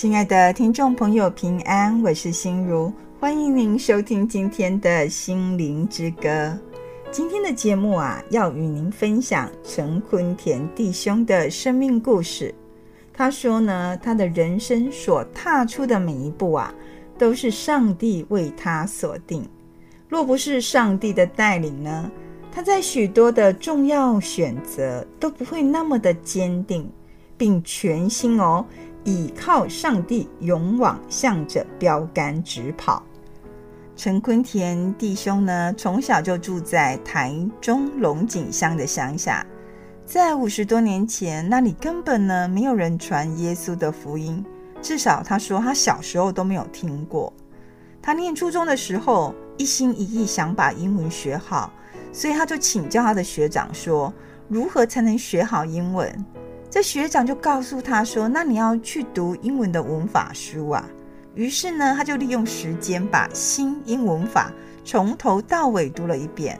[0.00, 6.58] 亲爱的听众朋友，平安，我是心如，欢迎您收听今天的心灵之歌。
[7.10, 12.54] 今天的节目啊，要与您分享陈坤田弟兄的生命故事。
[13.12, 16.74] 他说呢，他的人生所踏出的每一步啊，
[17.18, 19.46] 都是上帝为他所定。
[20.08, 22.10] 若不是上帝的带领呢，
[22.50, 26.90] 他在许多的重要选择都不会那么的坚定，
[27.36, 28.64] 并全心哦。
[29.04, 33.02] 倚靠上帝，勇往向着标杆直跑。
[33.96, 39.44] 陈坤田弟兄呢，从小就住在台中龙井乡的乡下，
[40.06, 44.44] 在五十多年前，那里根本呢没有人传耶稣的福音，
[44.80, 47.32] 至少他说他小时候都没有听过。
[48.02, 51.70] 他念初中的时候，一心一意想把英文学好，
[52.12, 54.12] 所以他就请教他的学长说，
[54.48, 56.24] 如何才能学好英文？
[56.70, 60.88] 这学长就告诉他说：“那你要去读英文的文法书啊。”
[61.34, 64.52] 于是呢，他就利用时间把新英文法
[64.84, 66.58] 从头到尾读了一遍。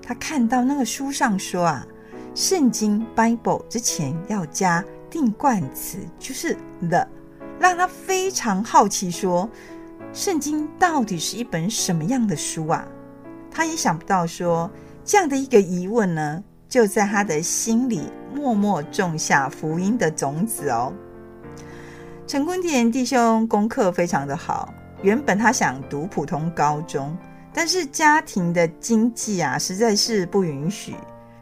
[0.00, 1.86] 他看到那个书上说啊，
[2.34, 6.56] 圣经 Bible 之前要加定冠词，就是
[6.88, 7.06] the，
[7.58, 9.50] 让他非常好奇，说
[10.12, 12.86] 圣经到底是一本什么样的书啊？
[13.50, 14.70] 他也想不到说
[15.04, 16.42] 这样的一个疑问呢。
[16.72, 18.00] 就在他的心里
[18.34, 20.90] 默默种下福音的种子哦。
[22.26, 27.14] 陈坤田弟兄功课非常的好，原本他想读普通高中，
[27.52, 30.94] 但是家庭的经济啊实在是不允许，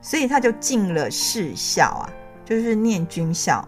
[0.02, 2.10] 所以他就进了士校啊，
[2.44, 3.64] 就是念军校。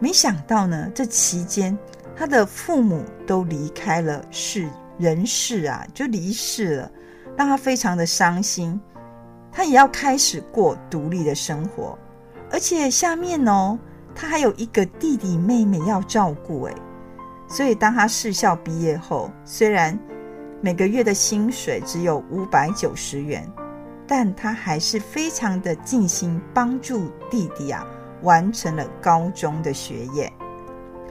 [0.00, 1.78] 没想到呢，这期间
[2.14, 4.68] 他的父母都离开了世
[4.98, 6.92] 人世啊，就离世了，
[7.38, 8.78] 让他非常的伤心。
[9.52, 11.98] 他也要开始过独立的生活，
[12.50, 13.78] 而且下面哦，
[14.14, 16.74] 他还有一个弟弟妹妹要照顾诶。
[17.48, 19.98] 所以当他士校毕业后，虽然
[20.60, 23.50] 每个月的薪水只有五百九十元，
[24.06, 27.84] 但他还是非常的尽心帮助弟弟啊，
[28.22, 30.32] 完成了高中的学业。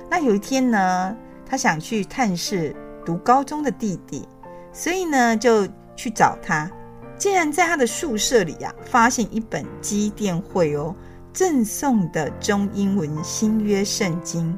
[0.09, 4.27] 那有一天呢，他想去探视读高中的弟弟，
[4.71, 6.71] 所以呢，就去找他。
[7.19, 10.95] 竟然在他的宿舍里呀、啊，发现一本基甸会哦
[11.33, 14.57] 赠送的中英文新约圣经，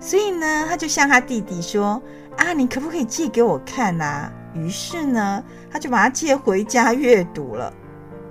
[0.00, 2.00] 所以呢，他就向他弟弟说
[2.38, 7.70] ：“啊，你可不可以借给我看啊？”于是呢，他就把它借回家阅读了。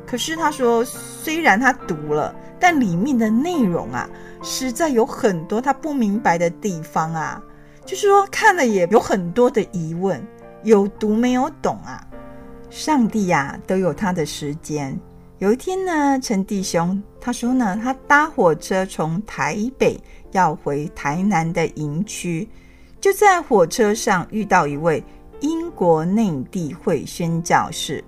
[0.08, 4.10] 可是他说，虽然他读了，但里面的内容啊，
[4.42, 7.42] 实在有很多他不明白的地方啊，
[7.86, 10.26] 就是说看了也有很多的疑问，
[10.64, 12.02] 有读没有懂啊。
[12.76, 15.00] 上帝呀，都有他的时间。
[15.38, 19.98] 有一天呢，陈弟兄他说呢，他搭火车从台北
[20.34, 22.46] 要回台南的营区，
[23.00, 25.02] 就在火车上遇到一位
[25.40, 28.04] 英国内地会宣教士，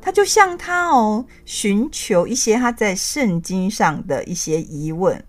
[0.00, 5.20] 他就向他哦寻求一些他在圣经上的一些疑问。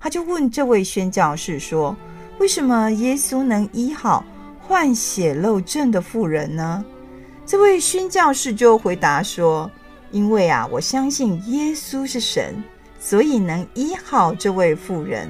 [0.00, 1.96] 他就问这位宣教士说
[2.40, 4.24] ：“为什么耶稣能医好
[4.58, 6.84] 患血漏症的妇人呢？”
[7.50, 9.68] 这位宣教士就回答说
[10.12, 12.62] ：“因为啊，我相信耶稣是神，
[13.00, 15.28] 所以能医好这位妇人。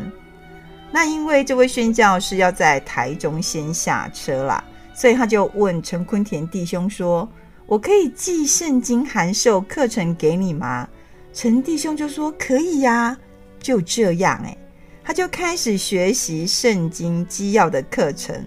[0.92, 7.26] 那因为这位宣教士要在台中先下车啦，所以他就问陈坤田弟兄说
[7.64, 10.86] ：‘我可以寄圣经函授课程给你吗？’
[11.32, 13.16] 陈弟兄就说：‘可以呀。’
[13.62, 14.54] 就这样，哎，
[15.02, 18.44] 他就开始学习圣经基要的课程。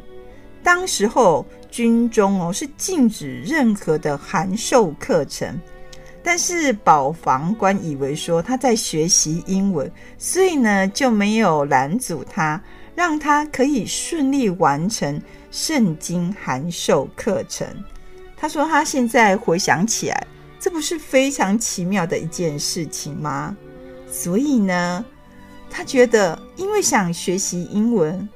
[0.62, 5.60] 当时候。”军中哦是禁止任何的函授课程，
[6.22, 12.62] 但是保防官以为说他在学习英文，所以呢就没有拦阻他，
[12.94, 17.68] 让他可以顺利完成圣经函授课程。
[18.38, 20.28] 他说他现在回想起来，
[20.60, 23.58] 这不是非常奇妙的一件事情吗？
[24.12, 25.04] 所以呢，
[25.72, 28.30] 他觉得因为想学习英文，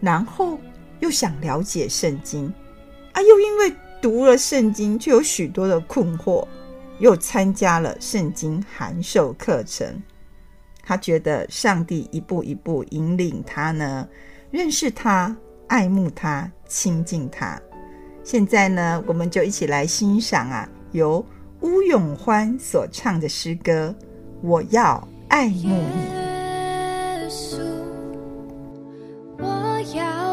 [0.00, 0.58] 然后
[0.98, 2.52] 又想了解圣经。
[3.14, 6.46] 啊，又因为读了圣经，就有许多的困惑，
[6.98, 10.02] 又参加了圣经函授课程。
[10.86, 14.06] 他觉得上帝一步一步引领他呢，
[14.50, 15.34] 认识他、
[15.68, 17.58] 爱慕他、亲近他。
[18.22, 21.24] 现在呢，我们就一起来欣赏啊，由
[21.60, 23.94] 乌永欢所唱的诗歌
[24.42, 25.70] 《我要爱慕你》。
[29.38, 30.23] 我要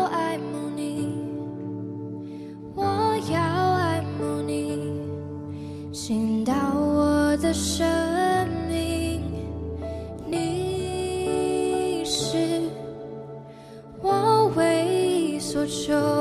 [7.53, 9.21] 生命
[10.27, 12.61] 你是
[14.01, 15.21] 我唯一。
[15.41, 16.20] 所求，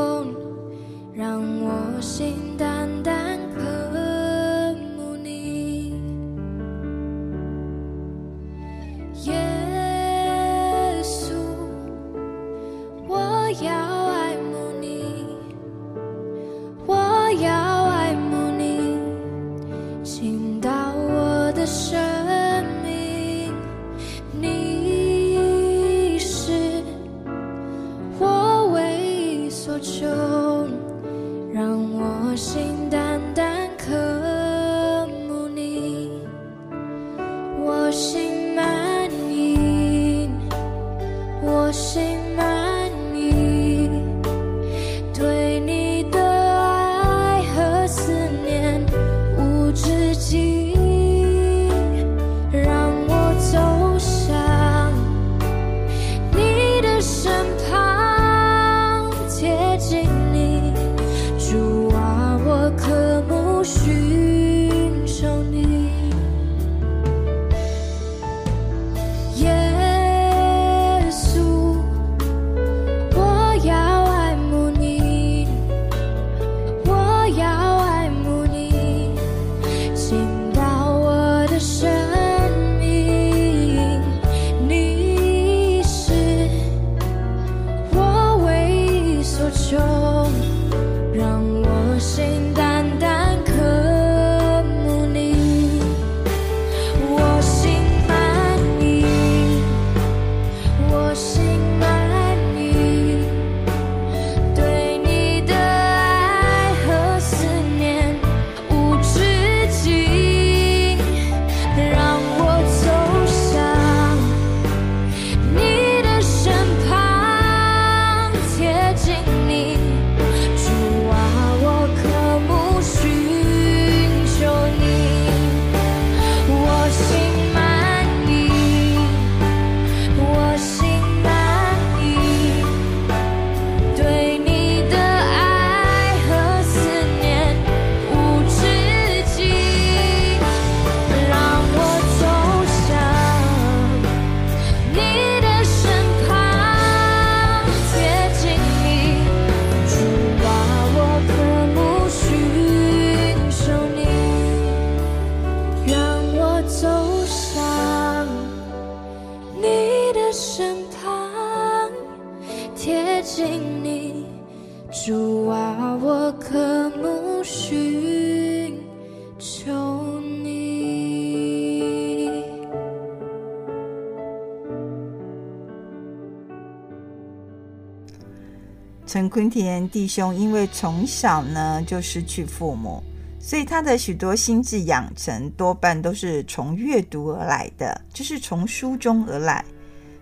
[179.07, 183.03] 陈坤田弟兄因为从小呢就失去父母，
[183.41, 189.65] 所以他的许多心智养成多半都是从阅读而来的，就是从书中而来。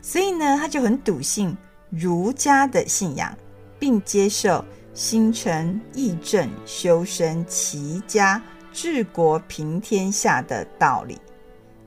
[0.01, 1.55] 所以呢，他就很笃信
[1.91, 3.37] 儒家的信仰，
[3.79, 4.65] 并接受
[4.95, 11.19] 心诚、意正、修身、齐家、治国、平天下的道理。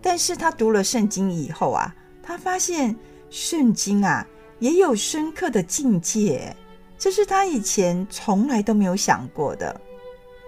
[0.02, 2.96] 但是他读了圣经以后啊，他发现
[3.32, 4.28] 圣经啊
[4.60, 6.56] 也有深刻的境界。
[7.02, 9.82] 这是他以前从来都没有想过的。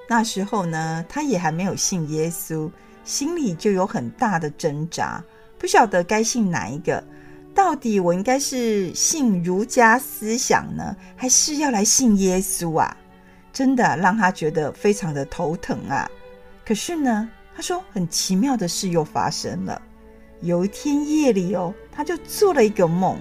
[0.08, 2.70] 那时候呢，他也还没有信耶稣，
[3.04, 5.24] 心里就有很大的挣扎，
[5.58, 7.04] 不晓得该信哪一个。
[7.56, 12.96] 到底我应该是信儒家思想呢，还是要来信耶稣啊？
[13.52, 16.08] 真的让他觉得非常的头疼啊！
[16.64, 19.82] 可是呢，他说很奇妙的事又发生了。
[20.42, 23.20] 有一天夜里哦，他就做了一个梦，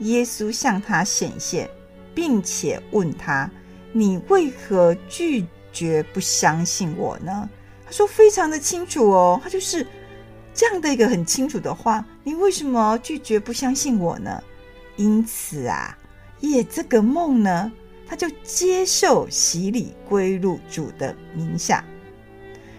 [0.00, 1.70] 耶稣向他显现。
[2.16, 3.48] 并且问他
[3.92, 7.48] ：“你为何拒绝不相信我呢？”
[7.84, 9.86] 他说：“非常的清楚哦，他就是
[10.54, 12.02] 这样的一个很清楚的话。
[12.24, 14.42] 你为什么拒绝不相信我呢？
[14.96, 15.96] 因此啊，
[16.40, 17.70] 夜这个梦呢，
[18.08, 21.84] 他就接受洗礼，归入主的名下。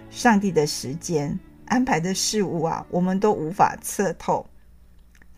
[0.10, 4.48] 上帝的时间安排的事物啊，我们都无法测透。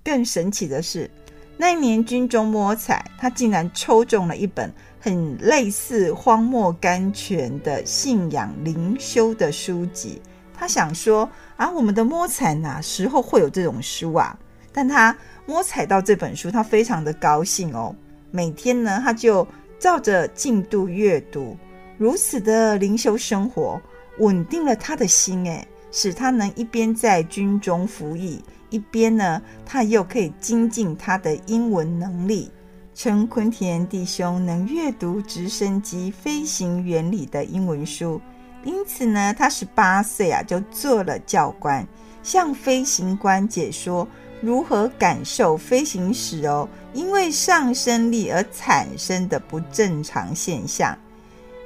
[0.05, 1.11] 更神奇的是。”
[1.61, 10.21] 那一年军中摸彩，他竟然抽中了一本很类似荒漠甘泉的信仰灵修的书籍。
[10.53, 14.39] 他想说啊，我们的摸彩哪时候会有这种书啊？
[14.71, 15.13] 但他
[15.45, 17.93] 摸彩到这本书，他非常的高兴哦。
[18.31, 19.45] 每天呢，他就
[19.77, 21.57] 照着进度阅读，
[21.97, 23.81] 如此的灵修生活，
[24.19, 28.41] 稳定了他的心，诶，使他能一边在军中服役。
[28.69, 32.51] 一边呢，他又可以精进他的英文能力，
[32.93, 38.19] 陈坤田弟兄能阅读直升机飞行原理的英文书，
[38.63, 41.87] 因此呢，他十八岁啊就做了教官，
[42.21, 44.07] 向飞行官解说
[44.41, 50.97] 如何感受飞行时哦，因为上升力而产生的不正常现象。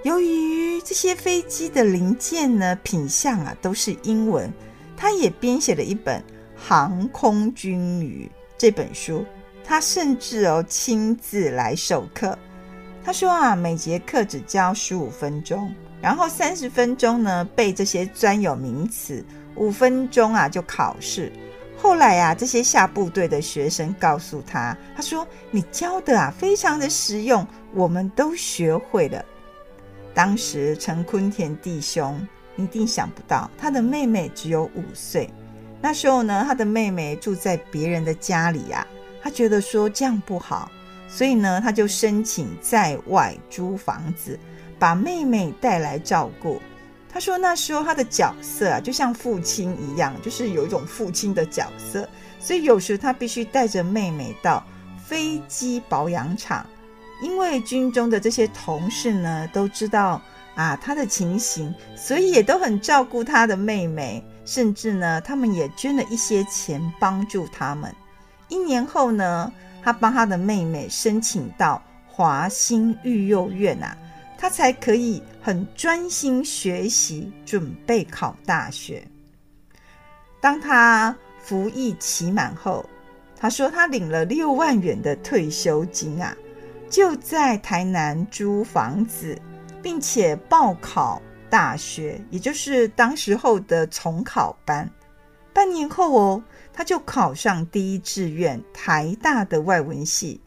[0.04, 4.52] 由于这些飞机的零件呢，品相啊都是英文，
[4.98, 6.20] 他也编写了一本
[6.66, 9.26] 《航空军语》这本书。
[9.66, 12.38] 他甚至哦亲自来授课。
[13.04, 21.32] 他说啊，每节课只教十五分钟，然后三十分钟呢背这些专有名词，五分钟啊就考试。
[21.78, 29.24] 后来啊，这些下部队的学生告诉他，他说：“你教的啊非常的实用，我们都学会了。”
[30.14, 35.30] 当时陈坤田弟兄一定想不到，他的妹妹只有五岁。
[35.84, 38.88] 那时候呢，他的妹妹住在别人的家里呀、啊。
[39.22, 40.72] 他觉得说这样不好，
[41.10, 44.40] 所以呢，他就申请在外租房子，
[44.80, 46.62] 把妹妹带来照顾。
[47.10, 52.08] 他说那时候他的角色啊，就像父亲一样，就是有一种父亲的角色，
[52.40, 54.66] 所以有时他必须带着妹妹到
[55.06, 56.66] 飞机保养厂，
[57.22, 60.22] 因为军中的这些同事呢都知道
[60.56, 67.94] 啊他的情形，所以也都很照顾他的妹妹，甚至呢，他们也捐了一些钱帮助他们。
[68.50, 73.98] 一年后呢，他帮他的妹妹申请到华兴育幼院啊，
[74.38, 79.08] 他才可以很专心学习，准备考大学。
[80.40, 82.86] 当他服役期满后，
[83.36, 86.36] 他说他领了六万元的退休金啊，
[86.90, 89.42] 就在台南租房子，
[89.84, 94.90] 并且报考大学，也就是当时候的重考班。
[95.54, 96.44] 半年后哦。
[96.76, 100.42] 他就考上第一志愿台大的外文系，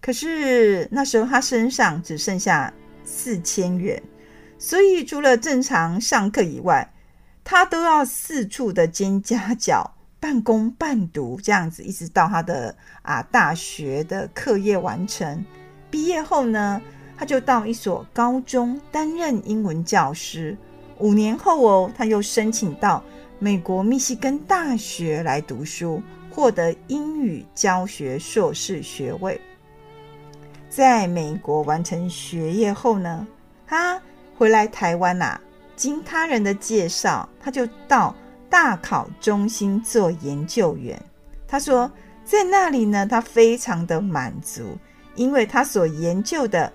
[0.00, 4.02] 可是那时候他身上只剩下四千元，
[4.58, 6.92] 所以除了正常上课以外，
[7.44, 15.44] 他都要四处的兼家教、半工半读这样子，一直到他的啊大学的课业完成。
[15.88, 16.82] 毕业后呢，
[17.20, 20.56] 他就到一所高中担任英文教师。
[20.96, 23.04] 五年后哦，他又申请到。
[23.38, 29.38] 美国密西根大学来读书，获得英语教学硕士学位。
[30.70, 33.26] 在美国完成学业后呢，
[33.66, 34.00] 他
[34.38, 35.40] 回来台湾呐、啊。
[35.76, 38.14] 经他人的介绍，他就到
[38.48, 40.98] 大考中心做研究员。
[41.46, 41.90] 他说，
[42.24, 44.78] 在那里呢，他非常的满足，
[45.16, 46.70] 因为他所研究的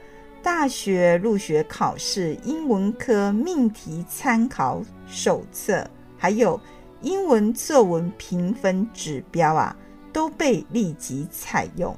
[0.46, 5.84] 大学入学考试英文科命题参考手册。
[6.20, 6.62] 还有
[7.02, 9.76] 英文作文评分指标啊，
[10.14, 11.98] 都被立即采用。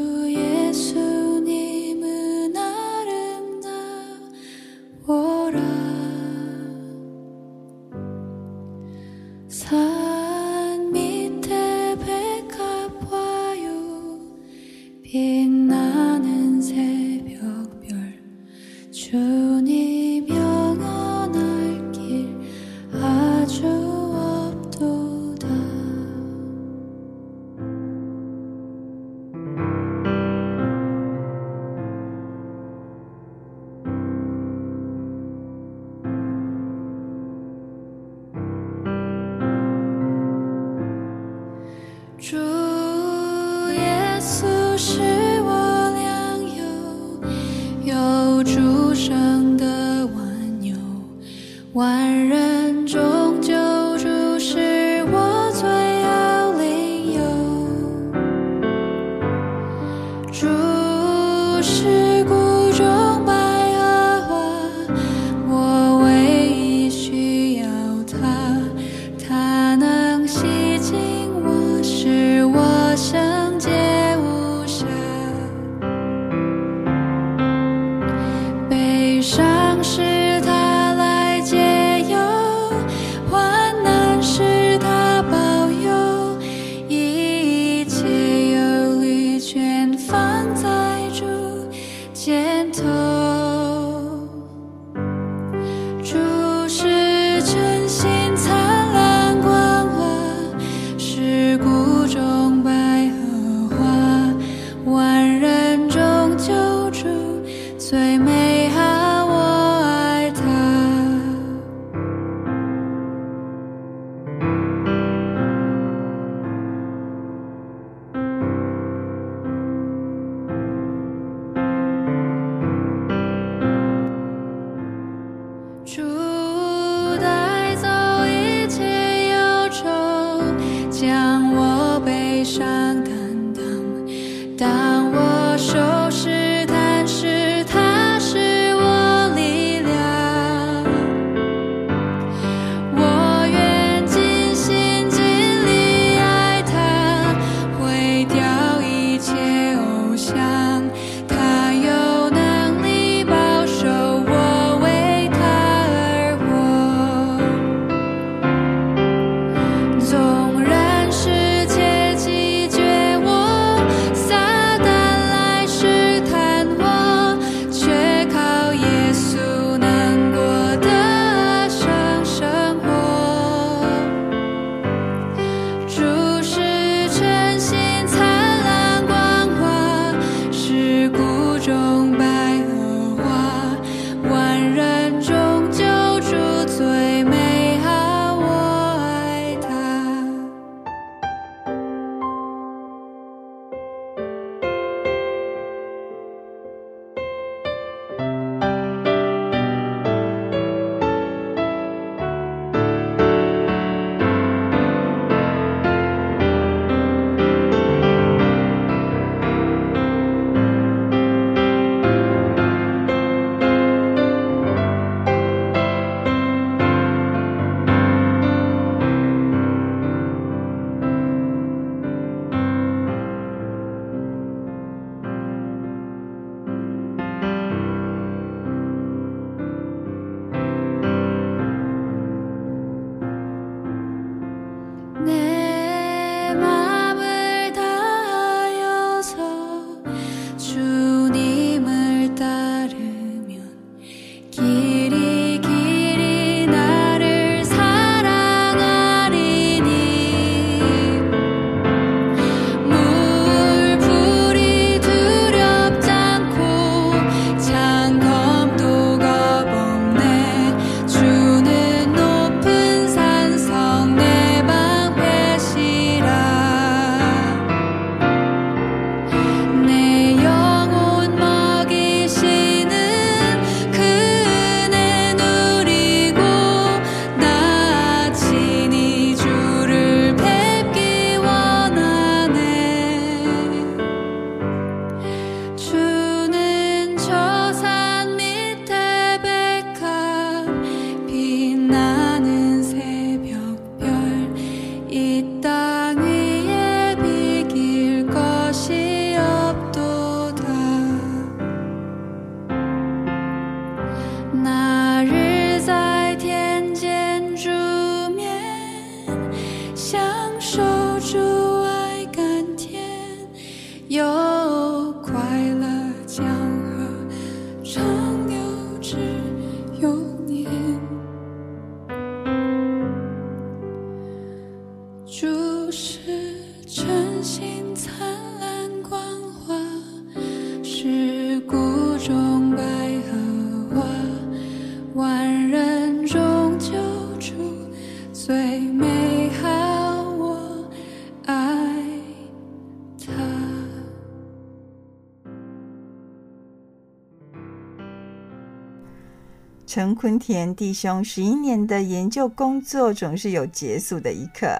[349.95, 354.77] 陈坤田弟兄十一年的研究工作总是有结束的一刻。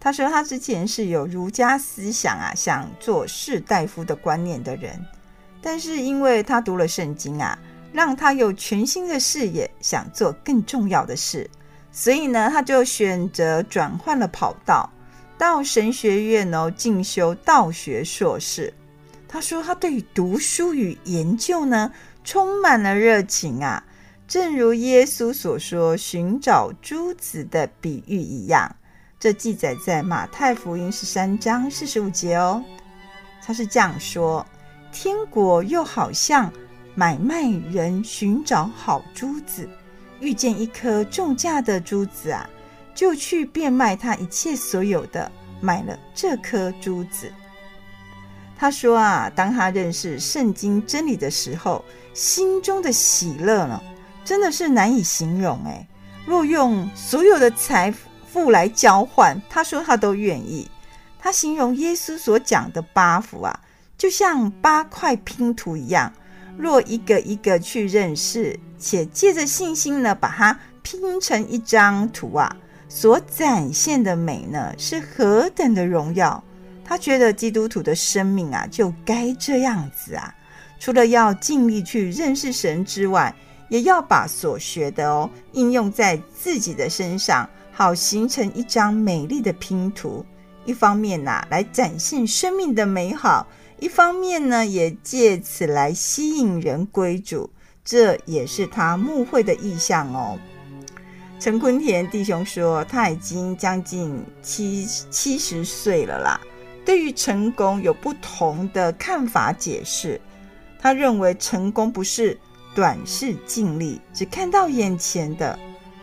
[0.00, 4.98] 他说，他之前是有儒家思想啊，想做士大夫的观念的人，
[5.60, 7.58] 但是因为他读了圣经啊，
[7.92, 11.50] 让他有全新的视野，想做更重要的事，
[11.92, 14.90] 所以呢，他就选择转换了跑道，
[15.36, 18.72] 到神学院哦进修道学硕士。
[19.28, 21.92] 他说，他对于读书与研究呢，
[22.24, 23.84] 充满了热情啊。
[24.26, 28.74] 正如耶稣所说“寻找珠子”的比喻一样，
[29.20, 32.64] 这记载在马太福音十三章四十五节哦。
[33.44, 34.44] 他是这样说
[34.90, 36.50] ：“天国又好像
[36.94, 39.68] 买卖人寻找好珠子，
[40.20, 42.48] 遇见一颗重价的珠子啊，
[42.94, 47.30] 就去变卖他一切所有的，买了这颗珠子。”
[48.56, 51.84] 他说啊，当他认识圣经真理的时候，
[52.14, 53.82] 心中的喜乐呢，
[54.24, 55.86] 真的是难以形容诶，
[56.26, 57.92] 若用所有的财
[58.26, 60.70] 富来交换，他说他都愿意。
[61.18, 63.60] 他形容耶稣所讲的八福啊，
[63.96, 66.12] 就像八块拼图一样，
[66.56, 72.54] 若一个一个去认识，且借着信心呢，把它拼成一张图啊，
[72.88, 76.42] 所展现的美呢，是何等的荣耀！
[76.84, 80.34] 他觉得基督徒的生命啊，就该这样子啊。
[80.78, 83.34] 除了要尽力去认识神之外，
[83.74, 90.24] 也要把所学的哦应用在自己的身上，好形成一张美丽的拼图。
[90.64, 93.44] 一方面呐、来展现生命的美好；
[93.80, 97.50] 一方面呢，也借此来吸引人归主。
[97.84, 100.38] 这也是他牧会的意向哦。
[101.40, 106.40] 陈坤田弟兄说，他已经将近七七十岁了啦，
[106.84, 110.20] 对于成功有不同的看法解释。
[110.78, 112.38] 他认为成功不是
[112.74, 115.58] 短视尽力，只看到眼前的，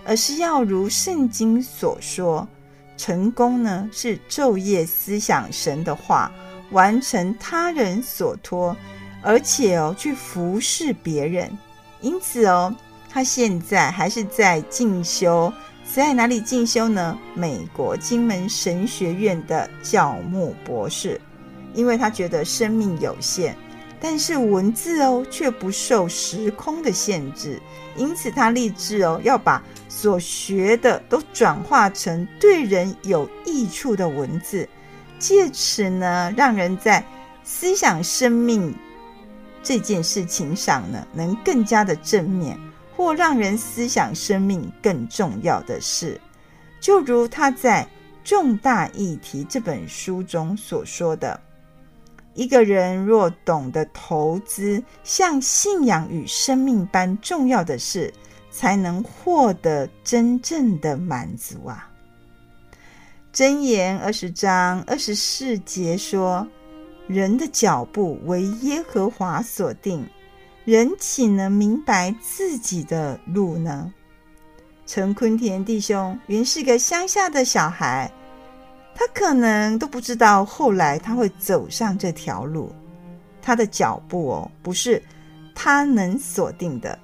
[0.05, 2.47] 而是要如圣经所说，
[2.95, 6.31] 成功呢是昼夜思想神的话，
[6.71, 8.75] 完成他人所托，
[9.21, 11.51] 而且哦去服侍别人。
[11.99, 12.73] 因此哦，
[13.09, 15.51] 他现在还是在进修，
[15.93, 17.17] 在哪里进修呢？
[17.35, 21.19] 美国金门神学院的教牧博士，
[21.73, 23.55] 因为他觉得生命有限。
[24.03, 27.61] 但是文字哦，却不受时空的限制，
[27.95, 34.67] 因此他立志哦，要把所学的都转化成对人有益处的文字，
[35.19, 37.05] 借此呢，让人在
[37.43, 38.73] 思想生命
[39.61, 42.59] 这件事情上呢，能更加的正面，
[42.97, 46.19] 或让人思想生命更重要的事，
[46.79, 47.87] 就如他在
[48.27, 51.39] 《重大议题》这本书中所说的。
[52.33, 58.13] 一个人若懂得投资像信仰与生命般重要的事，
[58.49, 61.89] 才能获得真正的满足啊！
[63.33, 66.47] 箴言二十章二十四节说
[67.07, 70.05] ：“人的脚步为耶和华所定，
[70.65, 73.93] 人岂能明白自己的路呢？”
[74.85, 78.11] 陈坤田弟兄原是个乡下的小孩。
[79.01, 82.71] 他可能都不知道，后来他会走上这条路。
[83.41, 85.01] 他的脚步哦，不是
[85.55, 86.99] 他能锁定的，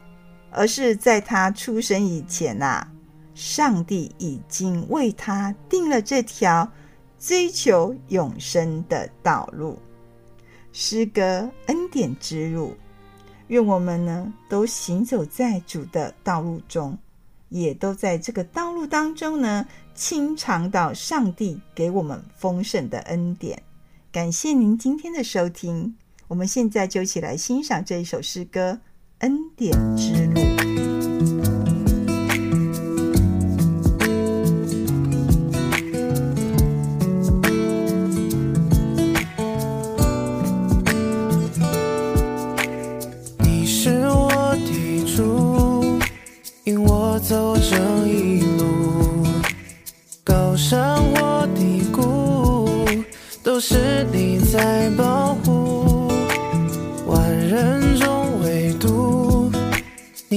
[0.51, 2.91] 而是在他出生以前呐、啊，
[3.33, 6.71] 上帝已经为他定了这条
[7.17, 9.79] 追求永生的道路。
[10.71, 12.77] 诗歌恩典之路，
[13.47, 16.95] 愿我们呢都行走在主的道路中，
[17.49, 19.65] 也都在这个道路当中呢。
[19.97, 23.63] 清尝到上帝给我们丰盛的恩典，
[24.11, 25.97] 感谢您今天的收听。
[26.27, 28.73] 我们现在就一起来欣赏这一首诗歌
[29.19, 30.35] 《恩典之旅》。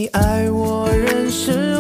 [0.01, 1.79] 你爱我，认识，